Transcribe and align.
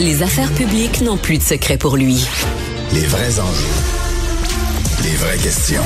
Les 0.00 0.22
affaires 0.22 0.52
publiques 0.52 1.00
n'ont 1.00 1.16
plus 1.16 1.38
de 1.38 1.42
secret 1.42 1.78
pour 1.78 1.96
lui. 1.96 2.26
Les 2.92 3.06
vrais 3.06 3.38
enjeux. 3.38 3.64
Les 5.02 5.16
vraies 5.16 5.38
questions. 5.38 5.82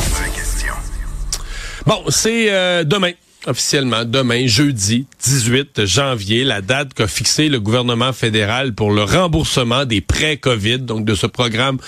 Bon, 1.86 2.02
c'est 2.08 2.52
euh, 2.52 2.84
demain 2.84 3.12
officiellement 3.46 4.04
demain, 4.04 4.46
jeudi 4.46 5.06
18 5.24 5.86
janvier, 5.86 6.44
la 6.44 6.60
date 6.60 6.92
qu'a 6.92 7.06
fixé 7.06 7.48
le 7.48 7.60
gouvernement 7.60 8.12
fédéral 8.12 8.74
pour 8.74 8.90
le 8.90 9.04
remboursement 9.04 9.84
des 9.84 10.00
prêts 10.00 10.36
COVID, 10.36 10.80
donc 10.80 11.04
de 11.04 11.14
ce 11.14 11.26
programme 11.26 11.78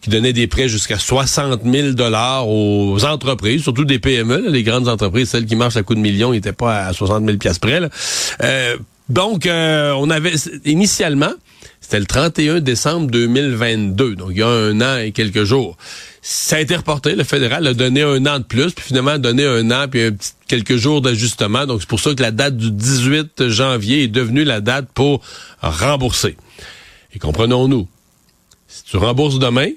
qui 0.00 0.10
donnait 0.10 0.32
des 0.32 0.46
prêts 0.46 0.68
jusqu'à 0.68 0.98
60 0.98 1.62
000 1.64 1.90
dollars 1.90 2.48
aux 2.48 3.04
entreprises, 3.04 3.62
surtout 3.62 3.84
des 3.84 3.98
PME, 3.98 4.48
les 4.48 4.62
grandes 4.62 4.88
entreprises, 4.88 5.30
celles 5.30 5.46
qui 5.46 5.56
marchent 5.56 5.76
à 5.76 5.82
coups 5.82 5.98
de 5.98 6.02
millions, 6.02 6.32
n'étaient 6.32 6.52
pas 6.52 6.86
à 6.86 6.92
60 6.92 7.24
000 7.24 7.38
pièces 7.38 7.58
près. 7.58 7.80
Euh, 8.42 8.76
donc, 9.10 9.46
euh, 9.46 9.92
on 9.98 10.08
avait 10.08 10.34
initialement, 10.64 11.32
c'était 11.80 11.98
le 11.98 12.06
31 12.06 12.60
décembre 12.60 13.10
2022, 13.10 14.14
donc 14.14 14.28
il 14.30 14.38
y 14.38 14.42
a 14.42 14.48
un 14.48 14.80
an 14.80 14.98
et 14.98 15.10
quelques 15.10 15.42
jours. 15.42 15.76
Ça 16.22 16.56
a 16.56 16.60
été 16.60 16.76
reporté. 16.76 17.16
Le 17.16 17.24
fédéral 17.24 17.66
a 17.66 17.74
donné 17.74 18.02
un 18.02 18.24
an 18.26 18.38
de 18.38 18.44
plus, 18.44 18.72
puis 18.72 18.84
finalement 18.84 19.12
a 19.12 19.18
donné 19.18 19.44
un 19.44 19.68
an, 19.72 19.88
puis 19.90 20.10
quelques 20.46 20.76
jours 20.76 21.00
d'ajustement. 21.00 21.66
Donc, 21.66 21.80
c'est 21.80 21.88
pour 21.88 21.98
ça 21.98 22.14
que 22.14 22.22
la 22.22 22.30
date 22.30 22.56
du 22.56 22.70
18 22.70 23.48
janvier 23.48 24.04
est 24.04 24.08
devenue 24.08 24.44
la 24.44 24.60
date 24.60 24.86
pour 24.94 25.22
rembourser. 25.60 26.36
Et 27.12 27.18
comprenons-nous, 27.18 27.88
si 28.68 28.84
tu 28.84 28.96
rembourses 28.96 29.40
demain, 29.40 29.70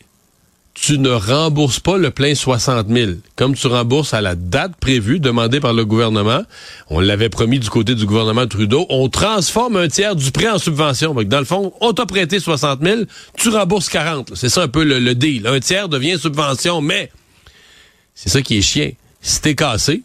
tu 0.74 0.98
ne 0.98 1.10
rembourses 1.10 1.80
pas 1.80 1.98
le 1.98 2.10
plein 2.10 2.34
60 2.34 2.88
000. 2.90 3.12
Comme 3.36 3.56
tu 3.56 3.68
rembourses 3.68 4.14
à 4.14 4.22
la 4.22 4.36
date 4.36 4.76
prévue 4.76 5.20
demandée 5.20 5.60
par 5.60 5.74
le 5.74 5.86
gouvernement, 5.86 6.44
on 6.90 7.00
l'avait 7.00 7.30
promis 7.30 7.60
du 7.60 7.70
côté 7.70 7.94
du 7.96 8.06
gouvernement 8.06 8.48
Trudeau, 8.48 8.88
on 8.90 9.08
transforme 9.08 9.78
un 9.78 9.88
tiers 9.88 10.16
du 10.16 10.32
prêt 10.32 10.50
en 10.50 10.58
subvention. 10.58 11.14
Dans 11.14 11.40
le 11.40 11.46
fond, 11.46 11.74
on 11.80 11.94
t'a 11.94 12.06
prêté 12.06 12.40
60 12.40 12.82
000, 12.82 13.02
tu 13.38 13.50
rembourses 13.50 13.90
40. 13.90 14.32
C'est 14.36 14.50
ça 14.50 14.64
un 14.64 14.68
peu 14.68 14.84
le, 14.84 15.14
deal. 15.14 15.46
Un 15.46 15.60
tiers 15.60 15.90
devient 15.90 16.18
subvention, 16.20 16.82
mais 16.82 17.12
c'est 18.16 18.30
ça 18.30 18.42
qui 18.42 18.58
est 18.58 18.62
chien. 18.62 18.92
Si 19.22 19.42
t'es 19.42 19.56
cassé, 19.56 20.02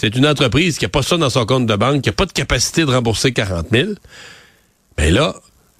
t'es 0.00 0.08
une 0.08 0.26
entreprise 0.26 0.78
qui 0.78 0.84
a 0.84 0.88
pas 0.88 1.02
ça 1.02 1.16
dans 1.16 1.30
son 1.30 1.44
compte 1.44 1.66
de 1.66 1.76
banque, 1.76 2.02
qui 2.02 2.08
a 2.08 2.12
pas 2.12 2.26
de 2.26 2.32
capacité 2.32 2.84
de 2.84 2.90
rembourser 2.92 3.32
40 3.32 3.66
000, 3.72 3.90
ben 4.96 5.12
là, 5.12 5.34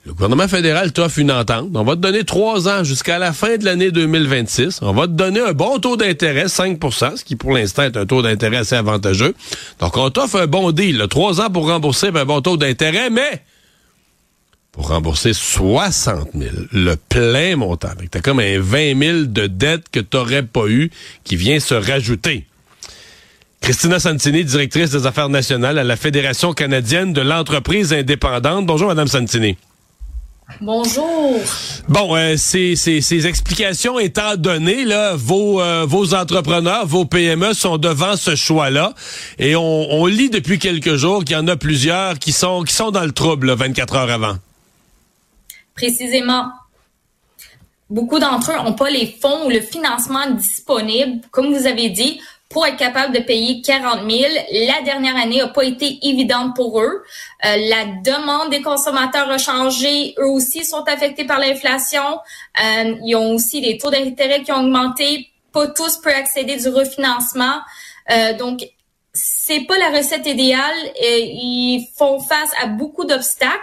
le 0.08 0.14
gouvernement 0.14 0.48
fédéral 0.48 0.90
t'offre 0.90 1.18
une 1.18 1.30
entente. 1.30 1.68
On 1.74 1.84
va 1.84 1.94
te 1.94 2.00
donner 2.00 2.24
trois 2.24 2.66
ans 2.66 2.82
jusqu'à 2.82 3.18
la 3.18 3.34
fin 3.34 3.58
de 3.58 3.64
l'année 3.66 3.90
2026. 3.90 4.78
On 4.80 4.92
va 4.92 5.02
te 5.02 5.12
donner 5.12 5.40
un 5.40 5.52
bon 5.52 5.78
taux 5.80 5.98
d'intérêt, 5.98 6.46
5% 6.46 7.16
ce 7.18 7.24
qui 7.24 7.36
pour 7.36 7.52
l'instant 7.52 7.82
est 7.82 7.96
un 7.96 8.06
taux 8.06 8.22
d'intérêt 8.22 8.56
assez 8.56 8.74
avantageux. 8.74 9.34
Donc, 9.80 9.98
on 9.98 10.08
t'offre 10.08 10.36
un 10.40 10.46
bon 10.46 10.72
deal. 10.72 11.04
Trois 11.10 11.42
ans 11.42 11.50
pour 11.50 11.68
rembourser 11.68 12.06
un 12.06 12.24
bon 12.24 12.40
taux 12.40 12.56
d'intérêt, 12.56 13.10
mais 13.10 13.42
pour 14.72 14.88
rembourser 14.88 15.34
60 15.34 16.30
000, 16.34 16.54
le 16.72 16.96
plein 16.96 17.56
montant. 17.56 17.90
Tu 18.10 18.16
as 18.16 18.22
comme 18.22 18.40
un 18.40 18.58
20 18.58 18.98
000 18.98 19.18
de 19.24 19.46
dettes 19.46 19.90
que 19.92 20.00
tu 20.00 20.16
n'aurais 20.16 20.42
pas 20.42 20.68
eu 20.68 20.90
qui 21.22 21.36
vient 21.36 21.60
se 21.60 21.74
rajouter. 21.74 22.46
Christina 23.60 24.00
Santini, 24.00 24.42
directrice 24.42 24.88
des 24.88 25.04
affaires 25.04 25.28
nationales 25.28 25.78
à 25.78 25.84
la 25.84 25.96
Fédération 25.96 26.54
canadienne 26.54 27.12
de 27.12 27.20
l'entreprise 27.20 27.92
indépendante. 27.92 28.64
Bonjour, 28.64 28.88
Madame 28.88 29.08
Santini. 29.08 29.58
Bonjour. 30.60 31.38
Bon, 31.88 32.16
euh, 32.16 32.36
ces, 32.36 32.74
ces, 32.74 33.26
explications 33.26 33.98
étant 33.98 34.34
données, 34.36 34.84
là, 34.84 35.14
vos, 35.14 35.60
euh, 35.60 35.84
vos 35.86 36.14
entrepreneurs, 36.14 36.86
vos 36.86 37.04
PME 37.04 37.52
sont 37.52 37.76
devant 37.76 38.16
ce 38.16 38.34
choix-là. 38.34 38.94
Et 39.38 39.54
on, 39.56 39.92
on, 39.92 40.06
lit 40.06 40.30
depuis 40.30 40.58
quelques 40.58 40.96
jours 40.96 41.24
qu'il 41.24 41.36
y 41.36 41.38
en 41.38 41.46
a 41.48 41.56
plusieurs 41.56 42.18
qui 42.18 42.32
sont, 42.32 42.62
qui 42.62 42.74
sont 42.74 42.90
dans 42.90 43.04
le 43.04 43.12
trouble 43.12 43.52
24 43.52 43.94
heures 43.94 44.10
avant. 44.10 44.36
Précisément. 45.74 46.50
Beaucoup 47.90 48.18
d'entre 48.18 48.52
eux 48.52 48.56
n'ont 48.56 48.74
pas 48.74 48.90
les 48.90 49.06
fonds 49.20 49.46
ou 49.46 49.50
le 49.50 49.60
financement 49.60 50.30
disponible, 50.30 51.20
comme 51.30 51.54
vous 51.54 51.66
avez 51.66 51.90
dit, 51.90 52.20
pour 52.48 52.66
être 52.66 52.76
capable 52.76 53.14
de 53.14 53.20
payer 53.20 53.60
40 53.60 54.10
000. 54.10 54.22
La 54.66 54.82
dernière 54.82 55.16
année 55.16 55.38
n'a 55.38 55.48
pas 55.48 55.64
été 55.64 55.98
évidente 56.02 56.56
pour 56.56 56.80
eux. 56.80 57.02
Euh, 57.44 57.56
la 57.68 57.84
demande 58.02 58.50
des 58.50 58.62
consommateurs 58.62 59.30
a 59.30 59.38
changé. 59.38 60.14
Eux 60.18 60.28
aussi 60.28 60.64
sont 60.64 60.82
affectés 60.84 61.24
par 61.24 61.38
l'inflation. 61.38 62.18
Euh, 62.62 62.94
ils 63.04 63.16
ont 63.16 63.34
aussi 63.34 63.60
des 63.60 63.76
taux 63.76 63.90
d'intérêt 63.90 64.42
qui 64.42 64.52
ont 64.52 64.60
augmenté. 64.60 65.28
Pas 65.52 65.66
tous 65.68 65.98
peuvent 65.98 66.14
accéder 66.14 66.56
du 66.56 66.68
refinancement. 66.68 67.60
Euh, 68.10 68.34
donc, 68.34 68.60
c'est 69.12 69.66
pas 69.66 69.76
la 69.78 69.90
recette 69.90 70.26
idéale. 70.26 70.76
ils 71.00 71.86
font 71.96 72.20
face 72.20 72.50
à 72.62 72.66
beaucoup 72.66 73.04
d'obstacles. 73.04 73.60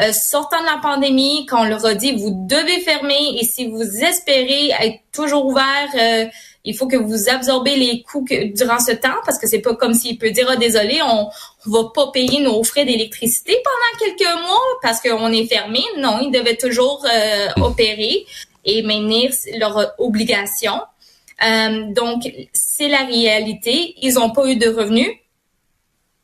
Euh, 0.00 0.12
sortant 0.12 0.60
de 0.60 0.66
la 0.66 0.78
pandémie, 0.82 1.46
quand 1.46 1.62
on 1.62 1.68
leur 1.68 1.86
a 1.86 1.94
dit 1.94 2.12
vous 2.12 2.46
devez 2.46 2.80
fermer 2.80 3.38
et 3.40 3.44
si 3.44 3.66
vous 3.66 3.82
espérez 3.82 4.70
être 4.78 5.00
toujours 5.10 5.46
ouvert, 5.46 5.88
euh, 5.94 6.26
il 6.66 6.76
faut 6.76 6.86
que 6.86 6.96
vous 6.96 7.28
absorbez 7.30 7.76
les 7.76 8.02
coûts 8.02 8.26
durant 8.54 8.78
ce 8.78 8.92
temps 8.92 9.16
parce 9.24 9.38
que 9.38 9.46
c'est 9.46 9.60
pas 9.60 9.74
comme 9.74 9.94
s'il 9.94 10.18
peut 10.18 10.30
dire 10.30 10.46
ah, 10.50 10.56
désolé, 10.56 11.00
on, 11.02 11.28
on 11.66 11.70
va 11.70 11.90
pas 11.94 12.10
payer 12.12 12.40
nos 12.42 12.62
frais 12.64 12.84
d'électricité 12.84 13.56
pendant 13.64 13.98
quelques 14.04 14.42
mois 14.42 14.60
parce 14.82 15.00
qu'on 15.00 15.32
est 15.32 15.46
fermé. 15.46 15.80
Non, 15.98 16.18
ils 16.20 16.30
devaient 16.30 16.56
toujours 16.56 17.06
euh, 17.06 17.48
hmm. 17.56 17.62
opérer 17.62 18.26
et 18.64 18.82
maintenir 18.82 19.32
leurs 19.58 19.94
obligations. 19.98 20.80
donc 21.90 22.30
c'est 22.52 22.88
la 22.88 23.04
réalité. 23.04 23.94
Ils 24.02 24.18
ont 24.18 24.30
pas 24.30 24.46
eu 24.46 24.56
de 24.56 24.68
revenus 24.68 25.10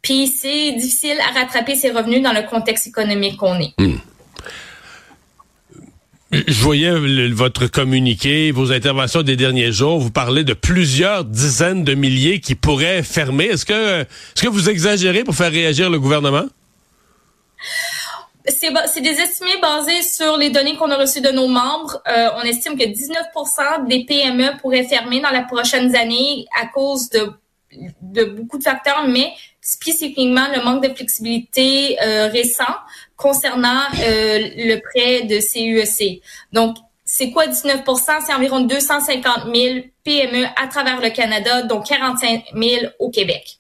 puis 0.02 0.26
c'est 0.26 0.72
difficile 0.72 1.16
à 1.20 1.38
rattraper 1.38 1.76
ses 1.76 1.90
revenus 1.90 2.22
dans 2.22 2.32
le 2.32 2.42
contexte 2.42 2.88
économique 2.88 3.36
qu'on 3.36 3.58
est. 3.60 3.72
Hmm. 3.78 3.98
Je 6.32 6.62
voyais 6.62 6.90
votre 7.30 7.66
communiqué, 7.66 8.52
vos 8.52 8.72
interventions 8.72 9.22
des 9.22 9.36
derniers 9.36 9.70
jours. 9.70 9.98
Vous 9.98 10.10
parlez 10.10 10.44
de 10.44 10.54
plusieurs 10.54 11.26
dizaines 11.26 11.84
de 11.84 11.94
milliers 11.94 12.40
qui 12.40 12.54
pourraient 12.54 13.02
fermer. 13.02 13.44
Est-ce 13.44 13.66
que, 13.66 14.00
est-ce 14.00 14.42
que 14.42 14.48
vous 14.48 14.70
exagérez 14.70 15.24
pour 15.24 15.34
faire 15.34 15.52
réagir 15.52 15.90
le 15.90 16.00
gouvernement? 16.00 16.44
C'est 18.46 19.00
des 19.02 19.20
estimés 19.20 19.60
basés 19.60 20.02
sur 20.02 20.38
les 20.38 20.48
données 20.48 20.76
qu'on 20.76 20.90
a 20.90 20.96
reçues 20.96 21.20
de 21.20 21.30
nos 21.30 21.48
membres. 21.48 22.02
Euh, 22.08 22.30
on 22.38 22.42
estime 22.42 22.78
que 22.78 22.84
19% 22.84 23.86
des 23.86 24.04
PME 24.04 24.58
pourraient 24.60 24.84
fermer 24.84 25.20
dans 25.20 25.30
les 25.30 25.44
prochaines 25.46 25.94
années 25.94 26.46
à 26.60 26.66
cause 26.66 27.10
de 27.10 27.30
de 28.02 28.24
beaucoup 28.24 28.58
de 28.58 28.62
facteurs, 28.62 29.06
mais 29.08 29.32
spécifiquement 29.62 30.48
le 30.54 30.62
manque 30.64 30.86
de 30.86 30.92
flexibilité 30.92 31.96
euh, 32.02 32.26
récent 32.26 32.74
concernant 33.16 33.80
euh, 34.00 34.38
le 34.56 34.76
prêt 34.80 35.22
de 35.22 35.38
CUEC. 35.38 36.18
E 36.18 36.20
Donc, 36.52 36.76
c'est 37.04 37.30
quoi 37.30 37.46
19 37.46 37.82
C'est 38.26 38.34
environ 38.34 38.60
250 38.60 39.54
000 39.54 39.84
PME 40.04 40.46
à 40.56 40.66
travers 40.66 41.00
le 41.00 41.10
Canada, 41.10 41.62
dont 41.62 41.80
45 41.80 42.44
000 42.54 42.86
au 42.98 43.10
Québec. 43.10 43.58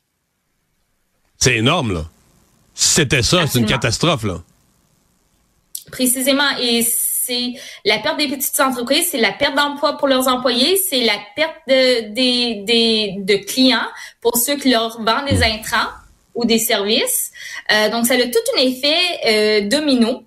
C'est 1.38 1.56
énorme, 1.56 1.94
là. 1.94 2.04
c'était 2.74 3.22
ça, 3.22 3.46
c'est 3.46 3.58
une 3.58 3.66
catastrophe, 3.66 4.24
là. 4.24 4.42
Précisément. 5.90 6.48
Et 6.60 6.86
c'est 7.24 7.54
la 7.84 7.98
perte 7.98 8.18
des 8.18 8.28
petites 8.28 8.58
entreprises, 8.60 9.08
c'est 9.10 9.20
la 9.20 9.32
perte 9.32 9.54
d'emploi 9.54 9.96
pour 9.96 10.08
leurs 10.08 10.28
employés, 10.28 10.76
c'est 10.76 11.02
la 11.02 11.18
perte 11.36 11.56
de, 11.68 12.12
des, 12.12 13.16
de 13.18 13.36
clients 13.36 13.88
pour 14.20 14.36
ceux 14.36 14.56
qui 14.56 14.70
leur 14.70 15.00
vendent 15.00 15.28
des 15.28 15.42
intrants 15.42 15.90
ou 16.34 16.44
des 16.44 16.58
services. 16.58 17.30
Euh, 17.70 17.90
donc, 17.90 18.06
ça 18.06 18.14
a 18.14 18.18
tout 18.18 18.38
un 18.56 18.62
effet 18.62 18.96
euh, 19.26 19.68
domino. 19.68 20.24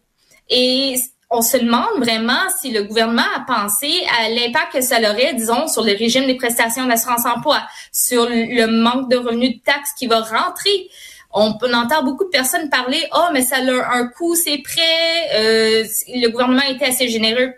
Et 0.49 0.95
on 1.35 1.41
se 1.41 1.57
demande 1.57 1.99
vraiment 1.99 2.49
si 2.59 2.71
le 2.71 2.83
gouvernement 2.83 3.27
a 3.35 3.41
pensé 3.41 3.91
à 4.19 4.29
l'impact 4.29 4.73
que 4.73 4.81
ça 4.81 4.97
aurait, 4.99 5.33
disons, 5.33 5.67
sur 5.67 5.83
le 5.83 5.91
régime 5.91 6.25
des 6.25 6.35
prestations 6.35 6.85
d'assurance-emploi, 6.85 7.61
sur 7.91 8.27
le 8.29 8.65
manque 8.67 9.09
de 9.09 9.17
revenus 9.17 9.57
de 9.57 9.61
taxes 9.63 9.91
qui 9.97 10.07
va 10.07 10.21
rentrer 10.21 10.89
on, 11.35 11.57
entend 11.73 12.01
beaucoup 12.03 12.23
de 12.23 12.29
personnes 12.29 12.69
parler, 12.69 13.05
oh, 13.13 13.27
mais 13.33 13.41
ça 13.41 13.57
a 13.57 13.97
un 13.97 14.07
coût, 14.07 14.35
c'est 14.35 14.59
prêt, 14.59 15.29
euh, 15.35 15.83
le 16.07 16.29
gouvernement 16.29 16.63
était 16.69 16.85
assez 16.85 17.09
généreux. 17.09 17.53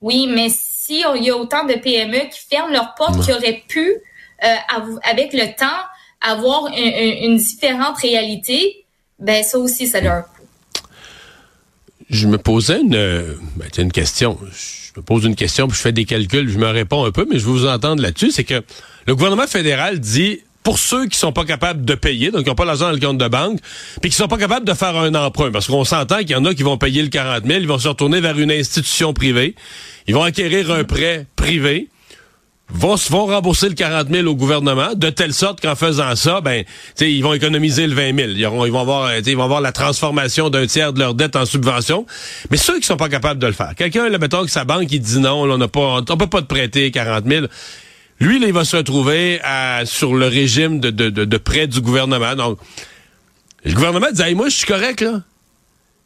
Oui, 0.00 0.28
mais 0.32 0.48
si 0.50 1.02
il 1.16 1.24
y 1.24 1.30
a 1.30 1.36
autant 1.36 1.64
de 1.64 1.74
PME 1.74 2.28
qui 2.30 2.46
ferment 2.48 2.72
leurs 2.72 2.94
portes, 2.94 3.20
qui 3.24 3.32
auraient 3.32 3.64
pu, 3.68 3.96
euh, 4.44 4.54
avec 5.02 5.32
le 5.32 5.54
temps, 5.56 5.66
avoir 6.20 6.68
une, 6.68 7.36
différente 7.36 7.98
réalité, 7.98 8.86
ben 9.18 9.42
ça 9.42 9.58
aussi, 9.58 9.88
ça 9.88 9.98
a 9.98 10.18
un 10.18 10.22
coût. 10.22 10.37
Je 12.10 12.26
me 12.26 12.38
posais 12.38 12.80
une, 12.80 12.90
ben, 13.56 13.68
une 13.76 13.92
question. 13.92 14.38
Je 14.50 14.98
me 14.98 15.02
pose 15.02 15.24
une 15.24 15.36
question, 15.36 15.68
puis 15.68 15.76
je 15.76 15.82
fais 15.82 15.92
des 15.92 16.04
calculs, 16.04 16.48
je 16.48 16.58
me 16.58 16.66
réponds 16.66 17.04
un 17.04 17.10
peu, 17.10 17.26
mais 17.30 17.38
je 17.38 17.44
veux 17.44 17.52
vous 17.52 17.66
entendre 17.66 18.02
là-dessus. 18.02 18.30
C'est 18.30 18.44
que 18.44 18.62
le 19.06 19.14
gouvernement 19.14 19.46
fédéral 19.46 20.00
dit 20.00 20.40
pour 20.68 20.78
ceux 20.78 21.06
qui 21.06 21.18
sont 21.18 21.32
pas 21.32 21.44
capables 21.44 21.84
de 21.84 21.94
payer, 21.94 22.30
donc 22.30 22.42
qui 22.42 22.48
n'ont 22.48 22.54
pas 22.54 22.66
l'argent 22.66 22.86
dans 22.86 22.92
le 22.92 23.00
compte 23.00 23.18
de 23.18 23.28
banque, 23.28 23.58
puis 24.02 24.10
qui 24.10 24.16
sont 24.16 24.28
pas 24.28 24.36
capables 24.36 24.66
de 24.66 24.74
faire 24.74 24.96
un 24.96 25.14
emprunt, 25.14 25.50
parce 25.50 25.66
qu'on 25.66 25.84
s'entend 25.84 26.18
qu'il 26.18 26.32
y 26.32 26.34
en 26.34 26.44
a 26.44 26.54
qui 26.54 26.62
vont 26.62 26.76
payer 26.76 27.02
le 27.02 27.08
40 27.08 27.46
000, 27.46 27.60
ils 27.60 27.66
vont 27.66 27.78
se 27.78 27.88
retourner 27.88 28.20
vers 28.20 28.38
une 28.38 28.50
institution 28.50 29.14
privée, 29.14 29.54
ils 30.06 30.14
vont 30.14 30.22
acquérir 30.22 30.70
un 30.70 30.84
prêt 30.84 31.26
privé. 31.36 31.88
Vont, 32.70 32.94
vont 32.94 33.26
rembourser 33.26 33.68
le 33.68 33.74
40 33.74 34.08
000 34.08 34.26
au 34.26 34.34
gouvernement, 34.34 34.94
de 34.94 35.10
telle 35.10 35.32
sorte 35.32 35.60
qu'en 35.60 35.74
faisant 35.74 36.14
ça, 36.16 36.40
ben, 36.40 36.64
ils 37.00 37.22
vont 37.22 37.32
économiser 37.32 37.86
le 37.86 37.94
20 37.94 38.16
000. 38.16 38.28
Ils, 38.30 38.40
ils 38.40 38.46
vont 38.46 38.80
avoir, 38.80 39.16
ils 39.16 39.36
vont 39.36 39.44
avoir 39.44 39.60
la 39.60 39.72
transformation 39.72 40.50
d'un 40.50 40.66
tiers 40.66 40.92
de 40.92 40.98
leur 40.98 41.14
dette 41.14 41.36
en 41.36 41.46
subvention. 41.46 42.06
Mais 42.50 42.56
ceux 42.56 42.78
qui 42.78 42.86
sont 42.86 42.96
pas 42.96 43.08
capables 43.08 43.40
de 43.40 43.46
le 43.46 43.52
faire, 43.52 43.74
quelqu'un, 43.76 44.08
mettons 44.18 44.44
que 44.44 44.50
sa 44.50 44.64
banque, 44.64 44.90
il 44.90 45.00
dit 45.00 45.18
non, 45.18 45.46
là, 45.46 45.54
on 45.54 45.58
n'a 45.58 45.68
pas, 45.68 46.00
on 46.08 46.16
peut 46.16 46.26
pas 46.26 46.42
te 46.42 46.46
prêter 46.46 46.90
40 46.90 47.24
000. 47.26 47.46
Lui, 48.20 48.40
là, 48.40 48.48
il 48.48 48.52
va 48.52 48.64
se 48.64 48.76
retrouver 48.76 49.40
à, 49.44 49.82
sur 49.84 50.14
le 50.14 50.26
régime 50.26 50.80
de, 50.80 50.90
de, 50.90 51.08
de, 51.08 51.24
de 51.24 51.36
prêt 51.36 51.68
du 51.68 51.80
gouvernement. 51.80 52.34
Donc, 52.34 52.58
le 53.64 53.72
gouvernement 53.72 54.08
dit, 54.12 54.22
hey, 54.22 54.34
moi, 54.34 54.48
je 54.48 54.56
suis 54.56 54.66
correct, 54.66 55.00
là. 55.00 55.22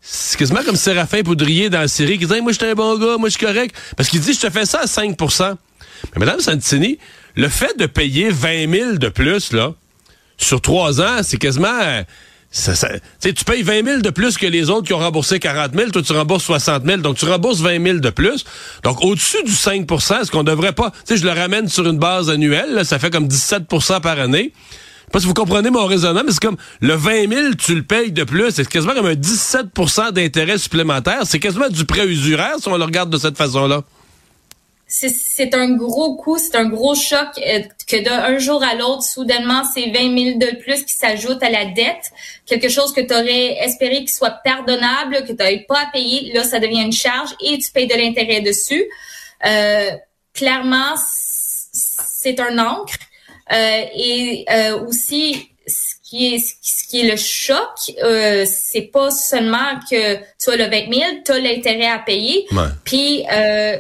C'est 0.04 0.36
quasiment 0.36 0.64
comme 0.64 0.74
Séraphin 0.74 1.22
Poudrier 1.22 1.70
dans 1.70 1.78
la 1.80 1.88
série 1.88 2.18
qui 2.18 2.26
dit, 2.26 2.34
hey, 2.34 2.40
moi, 2.40 2.52
je 2.52 2.58
suis 2.58 2.66
un 2.66 2.74
bon 2.74 2.98
gars, 2.98 3.16
moi, 3.18 3.28
je 3.28 3.36
suis 3.36 3.46
correct. 3.46 3.74
Parce 3.96 4.08
qu'il 4.08 4.20
dit, 4.20 4.32
je 4.32 4.40
te 4.40 4.50
fais 4.50 4.66
ça 4.66 4.80
à 4.80 4.86
5 4.86 5.16
Mais 6.14 6.24
Madame 6.24 6.40
Santini, 6.40 6.98
le 7.36 7.48
fait 7.48 7.78
de 7.78 7.86
payer 7.86 8.30
20 8.30 8.70
000 8.70 8.92
de 8.94 9.08
plus, 9.08 9.52
là, 9.52 9.74
sur 10.36 10.60
trois 10.60 11.00
ans, 11.00 11.22
c'est 11.22 11.38
quasiment... 11.38 12.02
Ça, 12.54 12.74
ça, 12.74 12.88
tu 13.18 13.44
payes 13.46 13.62
20 13.62 13.84
000 13.84 14.00
de 14.02 14.10
plus 14.10 14.36
que 14.36 14.46
les 14.46 14.68
autres 14.68 14.86
qui 14.86 14.92
ont 14.92 14.98
remboursé 14.98 15.38
40 15.38 15.72
000. 15.74 15.90
Toi, 15.90 16.02
tu 16.02 16.12
rembourses 16.12 16.44
60 16.44 16.84
000. 16.84 16.98
Donc, 16.98 17.16
tu 17.16 17.24
rembourses 17.24 17.60
20 17.60 17.82
000 17.82 17.98
de 18.00 18.10
plus. 18.10 18.44
Donc, 18.82 19.02
au-dessus 19.02 19.42
du 19.42 19.52
5 19.52 19.90
est-ce 19.90 20.30
qu'on 20.30 20.44
devrait 20.44 20.74
pas... 20.74 20.90
Tu 20.90 21.14
sais, 21.14 21.16
je 21.16 21.24
le 21.24 21.32
ramène 21.32 21.68
sur 21.68 21.88
une 21.88 21.98
base 21.98 22.28
annuelle. 22.28 22.74
Là, 22.74 22.84
ça 22.84 22.98
fait 22.98 23.08
comme 23.08 23.26
17% 23.26 24.02
par 24.02 24.20
année. 24.20 24.52
Je 24.52 25.04
sais 25.06 25.10
pas 25.12 25.20
si 25.20 25.26
vous 25.26 25.34
comprenez 25.34 25.70
mon 25.70 25.86
raisonnement, 25.86 26.22
mais 26.26 26.32
c'est 26.32 26.42
comme 26.42 26.58
le 26.80 26.94
20 26.94 27.28
000, 27.28 27.54
tu 27.54 27.74
le 27.74 27.82
payes 27.82 28.12
de 28.12 28.24
plus. 28.24 28.50
C'est 28.50 28.68
quasiment 28.68 28.92
comme 28.92 29.06
un 29.06 29.14
17% 29.14 30.12
d'intérêt 30.12 30.58
supplémentaire. 30.58 31.20
C'est 31.24 31.40
quasiment 31.40 31.70
du 31.70 31.86
prêt 31.86 32.06
usuraire 32.06 32.56
si 32.60 32.68
on 32.68 32.76
le 32.76 32.84
regarde 32.84 33.08
de 33.08 33.16
cette 33.16 33.38
façon-là 33.38 33.82
c'est 34.94 35.54
un 35.54 35.70
gros 35.70 36.16
coup, 36.16 36.38
c'est 36.38 36.54
un 36.54 36.66
gros 36.66 36.94
choc 36.94 37.28
euh, 37.38 37.62
que 37.86 37.96
d'un 38.02 38.38
jour 38.38 38.62
à 38.62 38.74
l'autre, 38.74 39.02
soudainement, 39.02 39.62
c'est 39.64 39.86
20 39.86 39.92
000 39.92 40.38
de 40.38 40.56
plus 40.60 40.84
qui 40.84 40.94
s'ajoutent 40.94 41.42
à 41.42 41.48
la 41.48 41.64
dette. 41.64 42.12
Quelque 42.44 42.68
chose 42.68 42.92
que 42.92 43.00
tu 43.00 43.14
aurais 43.14 43.56
espéré 43.64 44.00
qu'il 44.00 44.10
soit 44.10 44.42
pardonnable, 44.44 45.24
que 45.24 45.32
tu 45.32 45.34
n'avais 45.34 45.64
pas 45.66 45.80
à 45.80 45.86
payer, 45.90 46.32
là, 46.34 46.44
ça 46.44 46.58
devient 46.58 46.82
une 46.82 46.92
charge 46.92 47.30
et 47.40 47.58
tu 47.58 47.70
payes 47.72 47.86
de 47.86 47.94
l'intérêt 47.94 48.42
dessus. 48.42 48.84
Euh, 49.46 49.90
clairement, 50.34 50.94
c'est 51.72 52.38
un 52.38 52.58
encre. 52.58 52.94
Euh, 53.50 53.84
et 53.94 54.44
euh, 54.50 54.86
aussi, 54.86 55.48
ce 55.66 55.94
qui 56.02 56.34
est 56.34 56.38
ce 56.38 56.86
qui 56.86 57.00
est 57.00 57.10
le 57.10 57.16
choc, 57.16 57.92
euh, 58.02 58.44
c'est 58.46 58.90
pas 58.92 59.10
seulement 59.10 59.80
que 59.90 60.16
tu 60.16 60.50
as 60.50 60.56
le 60.56 60.64
20 60.64 60.92
000, 60.92 61.10
tu 61.24 61.32
as 61.32 61.38
l'intérêt 61.38 61.86
à 61.86 61.98
payer. 61.98 62.46
Puis 62.84 63.24
euh, 63.32 63.78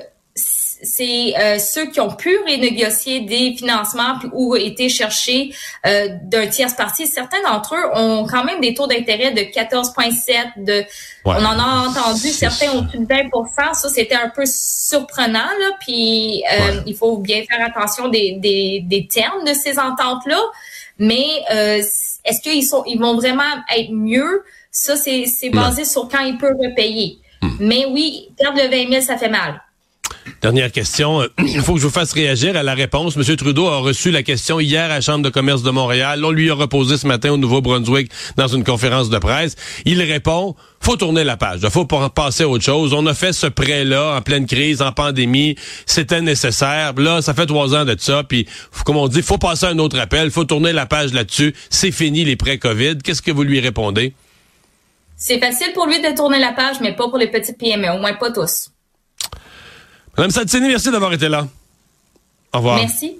c'est 0.82 1.34
euh, 1.38 1.58
ceux 1.58 1.86
qui 1.86 2.00
ont 2.00 2.14
pu 2.14 2.36
renégocier 2.38 3.20
des 3.20 3.54
financements 3.56 4.18
ou 4.32 4.56
été 4.56 4.88
chercher 4.88 5.54
euh, 5.86 6.08
d'un 6.24 6.48
tierce 6.48 6.74
partie. 6.74 7.06
Certains 7.06 7.40
d'entre 7.42 7.74
eux 7.74 7.90
ont 7.94 8.26
quand 8.28 8.44
même 8.44 8.60
des 8.60 8.74
taux 8.74 8.86
d'intérêt 8.86 9.30
de 9.30 9.40
14,7. 9.40 10.64
De, 10.64 10.84
On 11.24 11.30
en 11.32 11.58
a 11.58 11.88
entendu, 11.88 12.28
certains 12.28 12.72
ont 12.72 12.84
plus 12.84 12.98
de 12.98 13.06
20% 13.06 13.74
Ça, 13.74 13.88
c'était 13.88 14.16
un 14.16 14.28
peu 14.28 14.42
surprenant. 14.44 15.38
Là, 15.38 15.70
puis 15.80 16.42
euh, 16.52 16.80
il 16.86 16.96
faut 16.96 17.18
bien 17.18 17.42
faire 17.48 17.64
attention 17.64 18.08
des, 18.08 18.32
des, 18.38 18.82
des 18.84 19.06
termes 19.06 19.44
de 19.44 19.54
ces 19.54 19.78
ententes-là. 19.78 20.40
Mais 20.98 21.26
est-ce 22.24 22.40
qu'ils 22.42 22.64
sont, 22.64 22.84
ils 22.86 22.98
vont 22.98 23.16
vraiment 23.16 23.42
être 23.76 23.90
mieux? 23.92 24.44
Ça, 24.70 24.96
c'est 24.96 25.50
basé 25.50 25.84
sur 25.84 26.08
quand 26.08 26.20
ils 26.20 26.38
peuvent 26.38 26.58
repayer. 26.58 27.18
Hmm. 27.40 27.50
Mais 27.60 27.86
oui, 27.86 28.30
perdre 28.38 28.58
le 28.62 28.68
20 28.68 28.90
000, 28.90 29.02
ça 29.02 29.16
fait 29.16 29.28
mal. 29.28 29.60
Dernière 30.40 30.72
question. 30.72 31.22
Il 31.38 31.60
faut 31.60 31.74
que 31.74 31.80
je 31.80 31.86
vous 31.86 31.92
fasse 31.92 32.12
réagir 32.12 32.56
à 32.56 32.62
la 32.62 32.74
réponse. 32.74 33.16
M. 33.16 33.36
Trudeau 33.36 33.66
a 33.66 33.78
reçu 33.78 34.10
la 34.10 34.22
question 34.22 34.60
hier 34.60 34.84
à 34.84 34.88
la 34.88 35.00
Chambre 35.00 35.24
de 35.24 35.30
commerce 35.30 35.62
de 35.62 35.70
Montréal. 35.70 36.24
On 36.24 36.30
lui 36.30 36.50
a 36.50 36.54
reposé 36.54 36.96
ce 36.96 37.06
matin 37.06 37.32
au 37.32 37.36
Nouveau-Brunswick 37.36 38.10
dans 38.36 38.48
une 38.48 38.64
conférence 38.64 39.10
de 39.10 39.18
presse. 39.18 39.56
Il 39.84 40.02
répond, 40.02 40.56
faut 40.80 40.96
tourner 40.96 41.24
la 41.24 41.36
page. 41.36 41.60
Il 41.62 41.70
faut 41.70 41.84
passer 41.84 42.42
à 42.44 42.48
autre 42.48 42.64
chose. 42.64 42.92
On 42.92 43.06
a 43.06 43.14
fait 43.14 43.32
ce 43.32 43.46
prêt-là 43.46 44.16
en 44.16 44.20
pleine 44.20 44.46
crise, 44.46 44.82
en 44.82 44.92
pandémie. 44.92 45.56
C'était 45.86 46.20
nécessaire. 46.20 46.94
Là, 46.96 47.22
ça 47.22 47.34
fait 47.34 47.46
trois 47.46 47.74
ans 47.74 47.84
de 47.84 47.94
ça. 47.98 48.24
Puis, 48.24 48.48
comme 48.84 48.96
on 48.96 49.08
dit, 49.08 49.22
faut 49.22 49.38
passer 49.38 49.66
à 49.66 49.70
un 49.70 49.78
autre 49.78 49.98
appel. 49.98 50.30
faut 50.30 50.44
tourner 50.44 50.72
la 50.72 50.86
page 50.86 51.12
là-dessus. 51.12 51.54
C'est 51.70 51.92
fini 51.92 52.24
les 52.24 52.36
prêts 52.36 52.58
COVID. 52.58 52.98
Qu'est-ce 52.98 53.22
que 53.22 53.30
vous 53.30 53.44
lui 53.44 53.60
répondez? 53.60 54.14
C'est 55.16 55.38
facile 55.38 55.72
pour 55.72 55.86
lui 55.86 56.00
de 56.00 56.16
tourner 56.16 56.40
la 56.40 56.52
page, 56.52 56.76
mais 56.80 56.96
pas 56.96 57.08
pour 57.08 57.18
les 57.18 57.28
petites 57.28 57.56
PME. 57.56 57.90
Au 57.90 57.98
moins 57.98 58.14
pas 58.14 58.32
tous. 58.32 58.71
Madame 60.16 60.30
Satini, 60.30 60.68
merci 60.68 60.90
d'avoir 60.90 61.12
été 61.12 61.28
là. 61.28 61.46
Au 62.52 62.58
revoir. 62.58 62.76
Merci. 62.76 63.16